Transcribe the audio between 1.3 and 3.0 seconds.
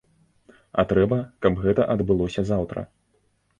каб гэта адбылося заўтра.